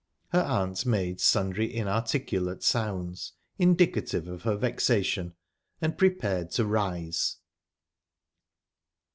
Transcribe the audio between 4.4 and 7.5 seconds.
her vexation, and prepared to rise.